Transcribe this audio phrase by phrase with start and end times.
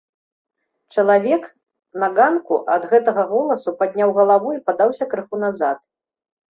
[0.95, 1.43] Чалавек
[2.05, 5.77] на ганку ад гэтага голасу падняў галаву і падаўся крыху назад.